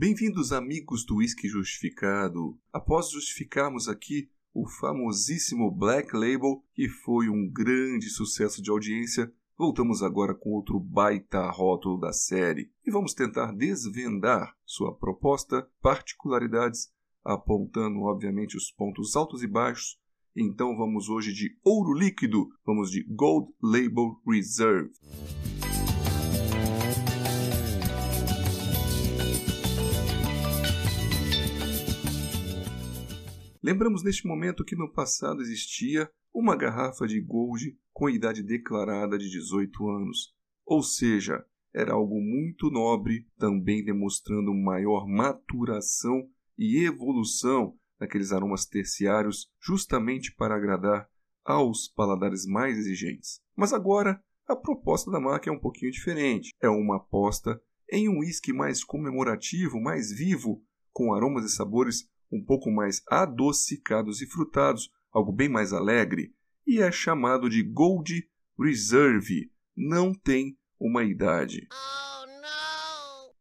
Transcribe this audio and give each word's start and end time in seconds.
Bem-vindos, 0.00 0.52
amigos 0.52 1.04
do 1.04 1.16
Whisky 1.16 1.48
Justificado. 1.48 2.56
Após 2.72 3.10
justificarmos 3.10 3.88
aqui 3.88 4.30
o 4.54 4.64
famosíssimo 4.64 5.72
Black 5.72 6.14
Label, 6.14 6.62
que 6.72 6.88
foi 6.88 7.28
um 7.28 7.50
grande 7.50 8.08
sucesso 8.08 8.62
de 8.62 8.70
audiência, 8.70 9.28
voltamos 9.58 10.00
agora 10.00 10.36
com 10.36 10.50
outro 10.50 10.78
baita 10.78 11.50
rótulo 11.50 11.98
da 11.98 12.12
série 12.12 12.70
e 12.86 12.92
vamos 12.92 13.12
tentar 13.12 13.50
desvendar 13.50 14.54
sua 14.64 14.94
proposta, 14.96 15.68
particularidades, 15.82 16.92
apontando 17.24 18.02
obviamente 18.02 18.56
os 18.56 18.70
pontos 18.70 19.16
altos 19.16 19.42
e 19.42 19.48
baixos. 19.48 19.98
Então 20.36 20.76
vamos 20.76 21.08
hoje 21.08 21.32
de 21.32 21.58
ouro 21.64 21.92
líquido, 21.92 22.48
vamos 22.64 22.92
de 22.92 23.02
Gold 23.02 23.52
Label 23.60 24.16
Reserve. 24.24 24.92
Lembramos 33.62 34.04
neste 34.04 34.26
momento 34.26 34.64
que 34.64 34.76
no 34.76 34.92
passado 34.92 35.42
existia 35.42 36.10
uma 36.32 36.56
garrafa 36.56 37.06
de 37.06 37.20
Gold 37.20 37.76
com 37.92 38.08
idade 38.08 38.42
declarada 38.42 39.18
de 39.18 39.28
18 39.28 39.88
anos, 39.88 40.34
ou 40.64 40.82
seja, 40.82 41.44
era 41.74 41.92
algo 41.92 42.20
muito 42.20 42.70
nobre, 42.70 43.26
também 43.36 43.84
demonstrando 43.84 44.54
maior 44.54 45.06
maturação 45.06 46.28
e 46.56 46.84
evolução 46.84 47.76
daqueles 47.98 48.32
aromas 48.32 48.64
terciários, 48.64 49.50
justamente 49.60 50.34
para 50.34 50.54
agradar 50.54 51.08
aos 51.44 51.88
paladares 51.88 52.46
mais 52.46 52.78
exigentes. 52.78 53.40
Mas 53.56 53.72
agora, 53.72 54.22
a 54.46 54.54
proposta 54.54 55.10
da 55.10 55.20
marca 55.20 55.50
é 55.50 55.52
um 55.52 55.58
pouquinho 55.58 55.90
diferente. 55.90 56.50
É 56.60 56.68
uma 56.68 56.96
aposta 56.96 57.60
em 57.90 58.08
um 58.08 58.20
whisky 58.20 58.52
mais 58.52 58.84
comemorativo, 58.84 59.80
mais 59.80 60.12
vivo, 60.12 60.62
com 60.92 61.12
aromas 61.12 61.44
e 61.44 61.54
sabores 61.54 62.08
um 62.30 62.42
pouco 62.44 62.70
mais 62.70 63.02
adocicados 63.08 64.20
e 64.20 64.26
frutados, 64.26 64.90
algo 65.12 65.32
bem 65.32 65.48
mais 65.48 65.72
alegre, 65.72 66.34
e 66.66 66.80
é 66.80 66.92
chamado 66.92 67.48
de 67.48 67.62
Gold 67.62 68.28
Reserve. 68.58 69.50
Não 69.76 70.12
tem 70.12 70.58
uma 70.78 71.04
idade. 71.04 71.66
Oh, 71.72 72.18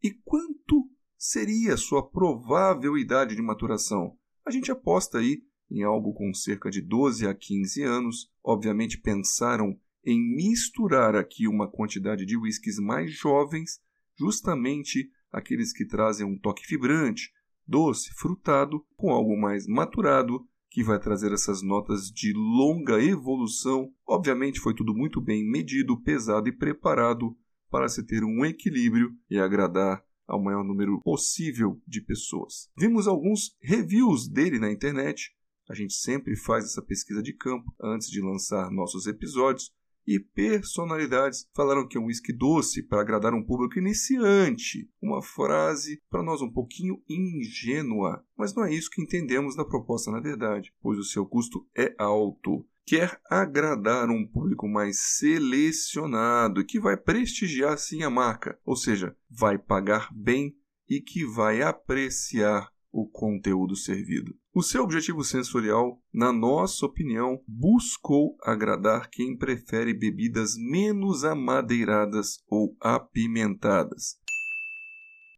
e 0.03 0.11
quanto 0.23 0.89
seria 1.17 1.75
sua 1.75 2.08
provável 2.08 2.97
idade 2.97 3.35
de 3.35 3.41
maturação? 3.41 4.17
A 4.45 4.52
gente 4.52 4.71
aposta 4.71 5.17
aí 5.17 5.41
em 5.69 5.83
algo 5.83 6.13
com 6.13 6.33
cerca 6.33 6.69
de 6.69 6.81
12 6.81 7.27
a 7.27 7.33
15 7.33 7.83
anos. 7.83 8.31
Obviamente 8.43 8.97
pensaram 8.97 9.77
em 10.05 10.19
misturar 10.35 11.15
aqui 11.15 11.47
uma 11.47 11.69
quantidade 11.69 12.25
de 12.25 12.38
whiskies 12.38 12.80
mais 12.80 13.11
jovens, 13.11 13.81
justamente 14.17 15.11
aqueles 15.31 15.73
que 15.73 15.85
trazem 15.85 16.25
um 16.25 16.39
toque 16.39 16.65
vibrante, 16.65 17.33
doce, 17.67 18.13
frutado, 18.13 18.85
com 18.95 19.11
algo 19.11 19.39
mais 19.39 19.67
maturado, 19.67 20.47
que 20.69 20.83
vai 20.83 20.99
trazer 20.99 21.31
essas 21.31 21.61
notas 21.61 22.11
de 22.11 22.33
longa 22.33 23.01
evolução. 23.01 23.91
Obviamente 24.07 24.59
foi 24.59 24.73
tudo 24.73 24.93
muito 24.93 25.19
bem 25.19 25.43
medido, 25.49 26.01
pesado 26.01 26.47
e 26.47 26.51
preparado 26.51 27.35
para 27.69 27.89
se 27.89 28.05
ter 28.05 28.23
um 28.23 28.45
equilíbrio 28.45 29.11
e 29.29 29.37
agradar 29.37 30.03
ao 30.27 30.43
maior 30.43 30.63
número 30.63 31.01
possível 31.01 31.81
de 31.87 32.01
pessoas. 32.01 32.69
Vimos 32.77 33.07
alguns 33.07 33.55
reviews 33.61 34.27
dele 34.27 34.59
na 34.59 34.71
internet. 34.71 35.31
A 35.69 35.73
gente 35.73 35.93
sempre 35.93 36.35
faz 36.35 36.65
essa 36.65 36.81
pesquisa 36.81 37.21
de 37.21 37.33
campo 37.33 37.73
antes 37.81 38.09
de 38.09 38.21
lançar 38.21 38.71
nossos 38.71 39.07
episódios 39.07 39.71
e 40.08 40.19
personalidades 40.19 41.47
falaram 41.53 41.86
que 41.86 41.97
é 41.97 42.00
um 42.00 42.05
whisky 42.05 42.31
doce 42.31 42.81
para 42.81 43.02
agradar 43.02 43.33
um 43.33 43.44
público 43.44 43.77
iniciante. 43.77 44.89
Uma 45.02 45.22
frase 45.22 46.02
para 46.09 46.23
nós 46.23 46.41
um 46.41 46.49
pouquinho 46.49 47.03
ingênua, 47.09 48.23
mas 48.38 48.55
não 48.55 48.64
é 48.64 48.73
isso 48.73 48.89
que 48.89 49.02
entendemos 49.02 49.55
da 49.55 49.66
proposta 49.66 50.09
na 50.09 50.22
verdade, 50.22 50.73
pois 50.81 50.97
o 50.97 51.03
seu 51.03 51.25
custo 51.25 51.67
é 51.77 51.94
alto. 51.99 52.66
Quer 52.86 53.19
agradar 53.30 54.09
um 54.09 54.25
público 54.25 54.65
mais 54.65 55.17
selecionado 55.17 56.64
que 56.64 56.80
vai 56.80 56.95
prestigiar 56.95 57.77
sim 57.77 58.02
a 58.02 58.10
marca, 58.10 58.58
ou 58.64 58.77
seja, 58.77 59.14
vai 59.30 59.58
pagar 59.58 60.10
bem 60.15 60.55
e 60.89 61.02
que 61.02 61.26
vai 61.26 61.61
apreciar 61.61 62.71
o 62.92 63.08
conteúdo 63.08 63.75
servido. 63.75 64.36
O 64.53 64.64
seu 64.64 64.83
objetivo 64.83 65.23
sensorial, 65.23 66.02
na 66.14 66.31
nossa 66.31 66.86
opinião, 66.86 67.42
buscou 67.48 68.36
agradar 68.42 69.09
quem 69.09 69.37
prefere 69.37 69.93
bebidas 69.93 70.55
menos 70.58 71.23
amadeiradas 71.23 72.43
ou 72.48 72.75
apimentadas. 72.80 74.17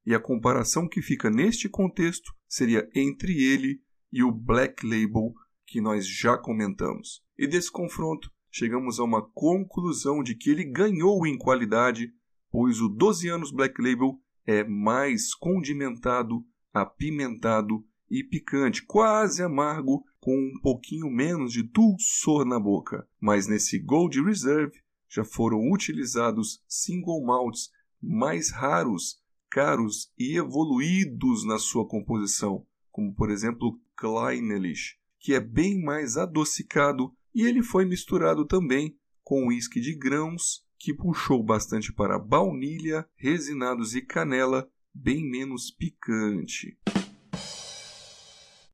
E 0.06 0.16
a 0.16 0.20
comparação 0.20 0.88
que 0.88 1.02
fica 1.02 1.30
neste 1.30 1.68
contexto 1.68 2.34
seria 2.48 2.90
entre 2.96 3.44
ele 3.44 3.81
e 4.12 4.24
o 4.24 4.31
Black 4.31 4.86
Label 4.86 5.34
que 5.68 5.81
nós 5.81 6.08
já 6.08 6.38
comentamos. 6.38 7.22
E 7.38 7.48
desse 7.48 7.72
confronto, 7.72 8.31
chegamos 8.52 9.00
a 9.00 9.04
uma 9.04 9.22
conclusão 9.22 10.24
de 10.24 10.36
que 10.36 10.50
ele 10.50 10.64
ganhou 10.64 11.26
em 11.28 11.38
qualidade, 11.38 12.12
pois 12.50 12.81
o 12.81 12.90
12 12.90 13.30
anos 13.30 13.52
Black 13.52 13.80
Label 13.81 14.20
é 14.46 14.64
mais 14.64 15.36
condimentado, 15.36 16.44
apimentado 16.74 17.85
e 18.09 18.24
picante, 18.24 18.84
quase 18.85 19.44
amargo, 19.44 20.03
com 20.19 20.35
um 20.35 20.59
pouquinho 20.62 21.09
menos 21.09 21.53
de 21.53 21.63
dulçor 21.63 22.46
na 22.46 22.59
boca. 22.59 23.07
Mas 23.19 23.47
nesse 23.47 23.80
Gold 23.80 24.22
Reserve 24.22 24.80
já 25.07 25.24
foram 25.24 25.72
utilizados 25.72 26.63
single 26.68 27.24
malts 27.24 27.72
mais 28.02 28.52
raros, 28.52 29.22
caros 29.50 30.12
e 30.18 30.38
evoluídos 30.38 31.46
na 31.46 31.57
sua 31.57 31.88
composição, 31.88 32.66
como 32.91 33.13
por 33.13 33.30
exemplo 33.30 33.80
Kleinelish, 33.96 34.97
que 35.19 35.34
é 35.34 35.40
bem 35.40 35.81
mais 35.81 36.16
adocicado 36.18 37.13
e 37.34 37.46
ele 37.46 37.62
foi 37.62 37.86
misturado 37.86 38.46
também 38.46 38.97
com 39.24 39.47
uísque 39.47 39.80
de 39.80 39.94
grãos 39.96 40.66
que 40.78 40.94
puxou 40.94 41.44
bastante 41.44 41.91
para 41.91 42.18
baunilha, 42.18 43.06
resinados 43.16 43.94
e 43.96 44.01
canela, 44.01 44.69
bem 45.02 45.30
menos 45.30 45.72
picante. 45.72 46.78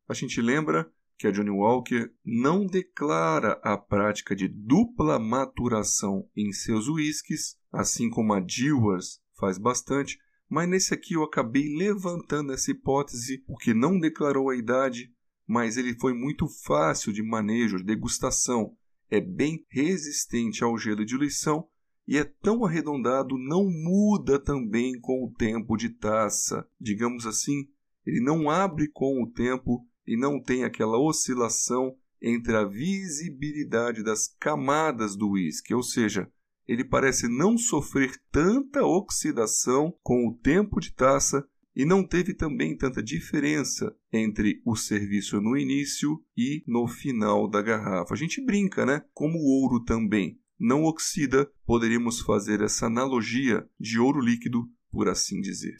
A 0.08 0.14
gente 0.14 0.42
lembra 0.42 0.92
que 1.18 1.28
a 1.28 1.32
Johnny 1.32 1.52
Walker 1.52 2.12
não 2.24 2.66
declara 2.66 3.60
a 3.64 3.78
prática 3.78 4.36
de 4.36 4.48
dupla 4.48 5.20
maturação 5.20 6.28
em 6.36 6.52
seus 6.52 6.88
whiskies, 6.88 7.58
assim 7.72 8.10
como 8.10 8.34
a 8.34 8.40
Dewars 8.40 9.20
faz 9.40 9.58
bastante, 9.58 10.18
mas 10.50 10.68
nesse 10.68 10.94
aqui 10.94 11.14
eu 11.14 11.24
acabei 11.24 11.76
levantando 11.76 12.52
essa 12.54 12.72
hipótese 12.72 13.40
porque 13.46 13.74
não 13.74 14.00
declarou 14.00 14.50
a 14.50 14.56
idade, 14.56 15.14
mas 15.48 15.78
ele 15.78 15.98
foi 16.00 16.14
muito 16.14 16.48
fácil 16.66 17.14
de 17.14 17.22
manejo, 17.22 17.78
de 17.78 17.84
degustação, 17.84 18.76
é 19.10 19.22
bem 19.22 19.64
resistente 19.70 20.64
ao 20.64 20.78
gelo 20.78 20.98
de 20.98 21.06
diluição 21.06 21.68
e 22.08 22.18
é 22.18 22.24
tão 22.24 22.64
arredondado, 22.64 23.38
não 23.38 23.66
muda 23.66 24.40
também 24.40 25.00
com 25.00 25.24
o 25.24 25.34
tempo 25.34 25.76
de 25.76 25.90
taça. 25.90 26.68
Digamos 26.80 27.26
assim, 27.26 27.68
ele 28.06 28.22
não 28.22 28.50
abre 28.50 28.88
com 28.90 29.24
o 29.24 29.32
tempo 29.32 29.86
e 30.06 30.16
não 30.16 30.40
tem 30.40 30.64
aquela 30.64 31.00
oscilação 31.00 31.96
entre 32.22 32.56
a 32.56 32.64
visibilidade 32.64 34.04
das 34.04 34.28
camadas 34.40 35.16
do 35.16 35.32
uísque, 35.32 35.74
ou 35.74 35.84
seja, 35.84 36.32
ele 36.68 36.84
parece 36.84 37.28
não 37.28 37.58
sofrer 37.58 38.12
tanta 38.32 38.84
oxidação 38.84 39.94
com 40.02 40.28
o 40.28 40.34
tempo 40.34 40.80
de 40.80 40.94
taça 40.94 41.48
e 41.76 41.86
não 41.86 42.08
teve 42.08 42.34
também 42.34 42.76
tanta 42.76 43.04
diferença 43.04 43.96
entre 44.12 44.62
o 44.66 44.76
serviço 44.76 45.42
no 45.42 45.58
início 45.58 46.24
e 46.36 46.64
no 46.66 46.88
final 46.88 47.50
da 47.50 47.62
garrafa. 47.62 48.14
A 48.14 48.18
gente 48.18 48.44
brinca, 48.44 48.86
né? 48.86 49.04
Como 49.14 49.38
o 49.38 49.62
ouro 49.62 49.84
também 49.84 50.40
não 50.60 50.84
oxida, 50.84 51.50
poderíamos 51.66 52.20
fazer 52.22 52.62
essa 52.62 52.88
analogia 52.88 53.68
de 53.80 54.00
ouro 54.00 54.20
líquido, 54.20 54.68
por 54.92 55.10
assim 55.10 55.42
dizer. 55.42 55.76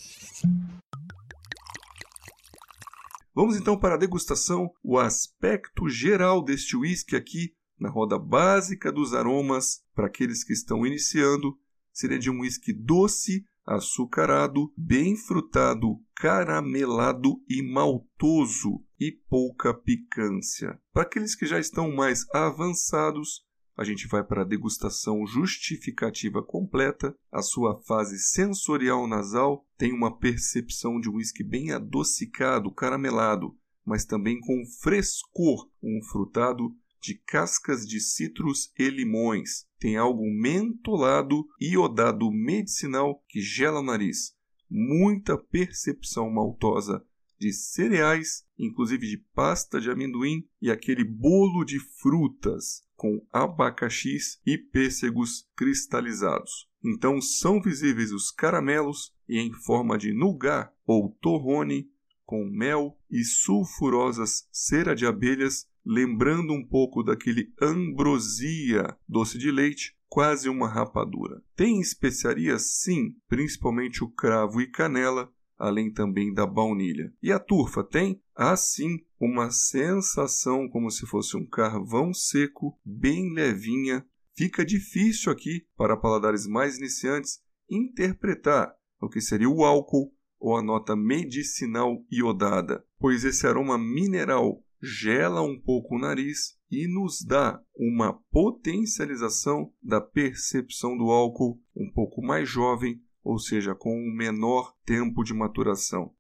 Vamos 3.34 3.58
então 3.58 3.78
para 3.78 3.96
a 3.96 3.98
degustação, 3.98 4.70
o 4.82 4.98
aspecto 4.98 5.90
geral 5.90 6.42
deste 6.42 6.78
whisky 6.78 7.16
aqui, 7.16 7.54
na 7.78 7.90
roda 7.90 8.18
básica 8.18 8.92
dos 8.92 9.14
aromas, 9.14 9.84
para 9.94 10.08
aqueles 10.08 10.44
que 10.44 10.54
estão 10.54 10.86
iniciando, 10.86 11.58
seria 11.92 12.18
de 12.18 12.30
um 12.30 12.42
whisky 12.42 12.72
doce, 12.72 13.46
açucarado, 13.66 14.72
bem 14.78 15.18
frutado, 15.18 16.00
caramelado 16.16 17.42
e 17.50 17.62
maltoso 17.62 18.84
e 19.00 19.12
pouca 19.28 19.74
picância. 19.74 20.80
Para 20.94 21.04
aqueles 21.04 21.36
que 21.36 21.46
já 21.46 21.60
estão 21.60 21.92
mais 21.92 22.26
avançados, 22.34 23.44
a 23.78 23.84
gente 23.84 24.08
vai 24.08 24.24
para 24.24 24.42
a 24.42 24.46
degustação 24.46 25.26
justificativa 25.28 26.42
completa. 26.42 27.16
A 27.32 27.42
sua 27.42 27.82
fase 27.82 28.18
sensorial 28.18 29.06
nasal 29.08 29.66
tem 29.78 29.92
uma 29.92 30.18
percepção 30.18 31.00
de 31.00 31.10
um 31.10 31.16
whisky 31.16 31.44
bem 31.44 31.72
adocicado, 31.72 32.72
caramelado, 32.72 33.56
mas 33.86 34.06
também 34.06 34.40
com 34.40 34.64
frescor, 34.82 35.70
um 35.84 36.00
frutado 36.10 36.74
de 37.02 37.16
cascas 37.16 37.86
de 37.86 38.00
citros 38.00 38.72
e 38.80 38.90
limões. 38.90 39.68
Tem 39.78 39.98
algo 39.98 40.24
mentolado, 40.24 41.46
iodado 41.62 42.32
medicinal 42.32 43.24
que 43.28 43.42
gela 43.42 43.80
o 43.80 43.84
nariz. 43.84 44.34
muita 44.68 45.38
percepção 45.38 46.30
maltosa 46.32 47.06
de 47.40 47.52
cereais, 47.54 48.46
inclusive 48.58 49.08
de 49.08 49.18
pasta 49.34 49.80
de 49.80 49.90
amendoim 49.90 50.48
e 50.62 50.72
aquele 50.72 51.04
bolo 51.04 51.64
de 51.64 51.80
frutas 51.80 52.84
com 52.96 53.26
abacaxis 53.32 54.40
e 54.46 54.58
pêssegos 54.58 55.48
cristalizados. 55.56 56.70
Então 56.84 57.20
são 57.22 57.62
visíveis 57.62 58.12
os 58.12 58.32
caramelos 58.32 59.14
e 59.28 59.40
em 59.40 59.52
forma 59.52 59.98
de 59.98 60.14
nougat 60.14 60.72
ou 60.86 61.10
torrone 61.22 61.90
com 62.26 62.44
mel 62.50 62.98
e 63.10 63.24
sulfurosas 63.24 64.48
cera 64.52 64.96
de 64.96 65.06
abelhas, 65.06 65.68
lembrando 65.86 66.54
um 66.54 66.66
pouco 66.66 67.04
daquele 67.04 67.54
ambrosia 67.62 68.98
doce 69.08 69.38
de 69.38 69.52
leite, 69.52 69.96
quase 70.08 70.50
uma 70.50 70.68
rapadura. 70.68 71.42
Tem 71.56 71.80
especiarias 71.80 72.82
sim, 72.82 73.16
principalmente 73.28 74.04
o 74.04 74.10
cravo 74.10 74.60
e 74.60 74.68
canela, 74.68 75.32
além 75.58 75.92
também 75.92 76.34
da 76.34 76.46
baunilha. 76.46 77.14
E 77.22 77.32
a 77.32 77.40
turfa 77.40 77.84
tem, 77.84 78.22
assim, 78.36 79.00
uma 79.20 79.50
sensação 79.52 80.68
como 80.70 80.90
se 80.92 81.06
fosse 81.06 81.38
um 81.38 81.46
carvão 81.46 82.14
seco, 82.14 82.80
bem 82.84 83.34
levinha. 83.34 84.06
Fica 84.38 84.66
difícil 84.66 85.32
aqui, 85.32 85.66
para 85.78 85.98
paladares 85.98 86.46
mais 86.46 86.78
iniciantes, 86.78 87.40
interpretar 87.70 88.74
o 89.02 89.10
que 89.10 89.22
seria 89.22 89.50
o 89.50 89.64
álcool 89.64 90.14
ou 90.40 90.58
a 90.58 90.62
nota 90.62 90.96
medicinal 90.96 92.04
iodada, 92.12 92.84
pois 93.00 93.24
esse 93.24 93.48
aroma 93.48 93.78
mineral 93.78 94.62
gela 94.82 95.42
um 95.42 95.60
pouco 95.60 95.96
o 95.96 96.00
nariz 96.00 96.58
e 96.70 96.88
nos 96.88 97.24
dá 97.26 97.62
uma 97.76 98.14
potencialização 98.32 99.72
da 99.82 100.00
percepção 100.02 100.98
do 100.98 101.06
álcool 101.06 101.60
um 101.76 101.90
pouco 101.92 102.22
mais 102.22 102.48
jovem 102.48 103.02
ou 103.26 103.40
seja, 103.40 103.74
com 103.74 103.98
um 103.98 104.16
menor 104.16 104.74
tempo 104.86 105.24
de 105.24 105.34
maturação. 105.34 106.14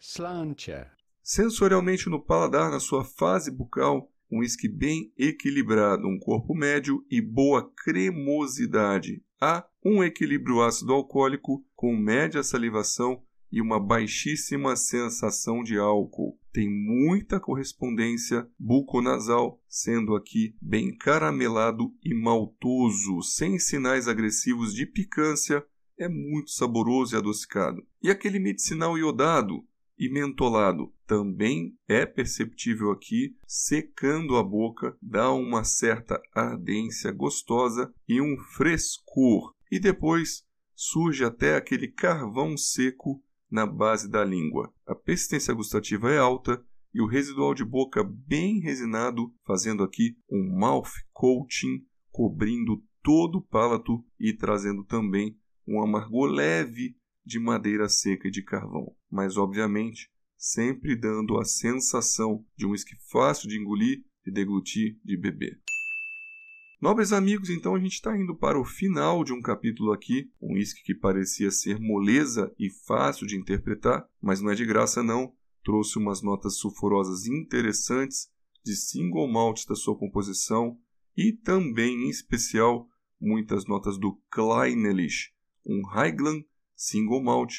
Slantia. 0.00 0.90
Sensorialmente 1.22 2.08
no 2.08 2.24
paladar, 2.24 2.70
na 2.70 2.80
sua 2.80 3.04
fase 3.04 3.50
bucal, 3.50 4.10
um 4.30 4.38
whisky 4.38 4.68
bem 4.68 5.12
equilibrado, 5.18 6.08
um 6.08 6.18
corpo 6.18 6.54
médio 6.54 7.04
e 7.10 7.20
boa 7.20 7.70
cremosidade. 7.76 9.22
Há 9.38 9.66
um 9.84 10.02
equilíbrio 10.02 10.62
ácido 10.62 10.94
alcoólico 10.94 11.62
com 11.76 11.94
média 11.94 12.42
salivação 12.42 13.22
e 13.52 13.60
uma 13.60 13.78
baixíssima 13.78 14.76
sensação 14.76 15.62
de 15.62 15.78
álcool. 15.78 16.38
Tem 16.52 16.68
muita 16.68 17.38
correspondência 17.38 18.48
buconasal, 18.58 19.62
sendo 19.68 20.14
aqui 20.14 20.54
bem 20.60 20.96
caramelado 20.96 21.94
e 22.02 22.14
maltoso, 22.14 23.22
sem 23.22 23.58
sinais 23.58 24.08
agressivos 24.08 24.74
de 24.74 24.86
picância 24.86 25.64
é 25.98 26.08
muito 26.08 26.50
saboroso 26.50 27.14
e 27.14 27.18
adocicado. 27.18 27.84
E 28.02 28.10
aquele 28.10 28.38
medicinal 28.38 28.96
iodado 28.96 29.64
e 29.98 30.08
mentolado 30.08 30.92
também 31.06 31.76
é 31.88 32.06
perceptível 32.06 32.90
aqui, 32.92 33.36
secando 33.46 34.36
a 34.36 34.42
boca, 34.42 34.96
dá 35.02 35.32
uma 35.32 35.64
certa 35.64 36.20
ardência 36.34 37.10
gostosa 37.10 37.92
e 38.08 38.20
um 38.20 38.36
frescor. 38.56 39.54
E 39.70 39.80
depois 39.80 40.44
surge 40.74 41.24
até 41.24 41.56
aquele 41.56 41.88
carvão 41.88 42.56
seco 42.56 43.20
na 43.50 43.66
base 43.66 44.08
da 44.08 44.24
língua. 44.24 44.72
A 44.86 44.94
persistência 44.94 45.52
gustativa 45.52 46.10
é 46.10 46.18
alta 46.18 46.62
e 46.94 47.00
o 47.00 47.06
residual 47.06 47.54
de 47.54 47.64
boca 47.64 48.04
bem 48.04 48.60
resinado, 48.60 49.32
fazendo 49.44 49.82
aqui 49.82 50.16
um 50.30 50.48
mouth 50.58 50.92
coating, 51.12 51.84
cobrindo 52.10 52.82
todo 53.02 53.38
o 53.38 53.42
palato 53.42 54.04
e 54.18 54.32
trazendo 54.32 54.84
também 54.84 55.36
um 55.68 55.82
amargor 55.82 56.30
leve 56.30 56.96
de 57.24 57.38
madeira 57.38 57.88
seca 57.88 58.28
e 58.28 58.30
de 58.30 58.42
carvão, 58.42 58.96
mas 59.10 59.36
obviamente 59.36 60.10
sempre 60.36 60.96
dando 60.96 61.38
a 61.38 61.44
sensação 61.44 62.44
de 62.56 62.64
um 62.64 62.70
whisky 62.70 62.96
fácil 63.10 63.48
de 63.48 63.58
engolir, 63.58 64.02
de 64.24 64.32
deglutir, 64.32 64.98
de 65.04 65.16
beber. 65.16 65.60
Nobres 66.80 67.12
amigos, 67.12 67.50
então 67.50 67.74
a 67.74 67.78
gente 67.80 67.94
está 67.94 68.16
indo 68.16 68.36
para 68.36 68.58
o 68.58 68.64
final 68.64 69.24
de 69.24 69.32
um 69.32 69.42
capítulo 69.42 69.92
aqui, 69.92 70.30
um 70.40 70.54
whisky 70.54 70.82
que 70.84 70.94
parecia 70.94 71.50
ser 71.50 71.78
moleza 71.80 72.54
e 72.56 72.70
fácil 72.70 73.26
de 73.26 73.36
interpretar, 73.36 74.08
mas 74.22 74.40
não 74.40 74.50
é 74.50 74.54
de 74.54 74.64
graça 74.64 75.02
não, 75.02 75.34
trouxe 75.64 75.98
umas 75.98 76.22
notas 76.22 76.56
sulfurosas 76.56 77.26
interessantes 77.26 78.30
de 78.64 78.76
single 78.76 79.26
malt 79.26 79.66
da 79.66 79.74
sua 79.74 79.98
composição 79.98 80.78
e 81.16 81.32
também, 81.32 82.06
em 82.06 82.10
especial, 82.10 82.88
muitas 83.20 83.66
notas 83.66 83.98
do 83.98 84.14
Kleinelish, 84.30 85.32
um 85.68 85.86
Highland 85.86 86.44
Single 86.74 87.22
Malt 87.22 87.54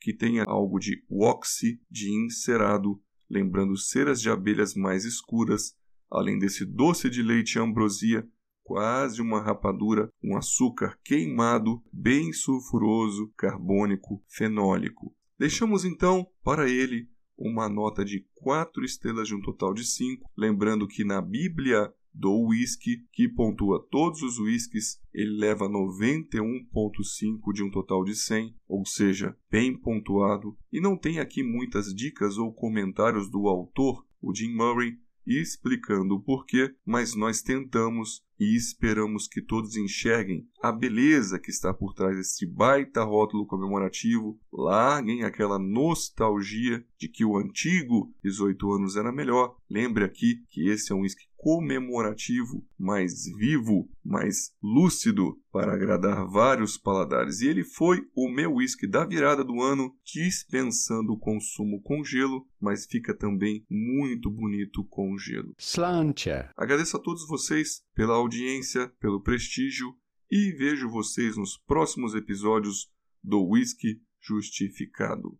que 0.00 0.12
tenha 0.12 0.44
algo 0.44 0.80
de 0.80 1.04
waxy 1.08 1.80
de 1.88 2.10
encerado, 2.10 3.00
lembrando 3.30 3.76
ceras 3.76 4.20
de 4.20 4.28
abelhas 4.28 4.74
mais 4.74 5.04
escuras, 5.04 5.76
além 6.10 6.38
desse 6.38 6.66
doce 6.66 7.08
de 7.08 7.22
leite 7.22 7.58
ambrosia, 7.58 8.28
quase 8.64 9.22
uma 9.22 9.40
rapadura, 9.40 10.10
um 10.22 10.36
açúcar 10.36 10.98
queimado, 11.04 11.82
bem 11.92 12.32
sulfuroso, 12.32 13.32
carbônico, 13.36 14.22
fenólico. 14.28 15.14
Deixamos 15.38 15.84
então 15.84 16.26
para 16.42 16.68
ele 16.68 17.08
uma 17.36 17.68
nota 17.68 18.04
de 18.04 18.26
4 18.34 18.84
estrelas 18.84 19.28
de 19.28 19.34
um 19.34 19.40
total 19.40 19.72
de 19.72 19.84
5, 19.84 20.30
lembrando 20.36 20.86
que 20.86 21.04
na 21.04 21.20
Bíblia 21.20 21.92
do 22.14 22.48
whisky, 22.48 23.04
que 23.12 23.28
pontua 23.28 23.84
todos 23.90 24.22
os 24.22 24.38
whiskies, 24.38 25.00
ele 25.12 25.38
leva 25.38 25.68
91.5 25.68 27.52
de 27.52 27.62
um 27.62 27.70
total 27.70 28.04
de 28.04 28.14
100, 28.14 28.54
ou 28.68 28.84
seja, 28.84 29.36
bem 29.50 29.76
pontuado, 29.76 30.56
e 30.72 30.80
não 30.80 30.96
tem 30.96 31.18
aqui 31.18 31.42
muitas 31.42 31.94
dicas 31.94 32.38
ou 32.38 32.52
comentários 32.52 33.30
do 33.30 33.48
autor, 33.48 34.06
o 34.20 34.34
Jim 34.34 34.54
Murray, 34.54 34.98
explicando 35.26 36.16
o 36.16 36.20
porquê, 36.20 36.74
mas 36.84 37.14
nós 37.14 37.42
tentamos 37.42 38.22
e 38.38 38.56
esperamos 38.56 39.28
que 39.28 39.40
todos 39.40 39.76
enxerguem 39.76 40.48
a 40.60 40.72
beleza 40.72 41.38
que 41.38 41.50
está 41.50 41.72
por 41.72 41.94
trás 41.94 42.16
desse 42.16 42.44
baita 42.44 43.04
rótulo 43.04 43.46
comemorativo, 43.46 44.36
larguem 44.52 45.22
aquela 45.22 45.60
nostalgia 45.60 46.84
de 46.98 47.08
que 47.08 47.24
o 47.24 47.36
antigo 47.36 48.12
18 48.24 48.72
anos 48.72 48.96
era 48.96 49.12
melhor. 49.12 49.56
Lembre 49.70 50.04
aqui 50.04 50.42
que 50.50 50.68
esse 50.68 50.92
é 50.92 50.94
um 50.94 51.02
whisky 51.02 51.28
comemorativo, 51.42 52.64
mais 52.78 53.24
vivo, 53.36 53.90
mais 54.04 54.54
lúcido 54.62 55.36
para 55.50 55.74
agradar 55.74 56.24
vários 56.28 56.78
paladares. 56.78 57.40
E 57.40 57.48
ele 57.48 57.64
foi 57.64 58.00
o 58.14 58.28
meu 58.28 58.54
whisky 58.54 58.86
da 58.86 59.04
virada 59.04 59.42
do 59.42 59.60
ano, 59.60 59.92
dispensando 60.04 61.12
o 61.12 61.18
consumo 61.18 61.82
com 61.82 62.04
gelo, 62.04 62.46
mas 62.60 62.86
fica 62.86 63.12
também 63.12 63.66
muito 63.68 64.30
bonito 64.30 64.84
com 64.84 65.18
gelo. 65.18 65.52
Slantia. 65.58 66.48
Agradeço 66.56 66.96
a 66.96 67.00
todos 67.00 67.26
vocês 67.26 67.82
pela 67.92 68.14
audiência, 68.14 68.92
pelo 69.00 69.20
prestígio 69.20 69.92
e 70.30 70.52
vejo 70.52 70.88
vocês 70.88 71.36
nos 71.36 71.58
próximos 71.58 72.14
episódios 72.14 72.88
do 73.20 73.42
Whisky 73.42 74.00
Justificado. 74.20 75.36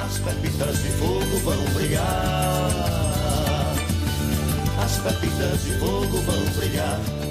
As 0.00 0.18
pepitas 0.20 0.82
de 0.82 0.88
fogo 0.92 1.36
vão 1.44 1.74
brilhar 1.74 3.07
as 4.88 4.96
pepitas 4.96 5.64
de 5.64 5.72
fogo 5.78 6.16
vão 6.22 6.44
brilhar. 6.56 7.27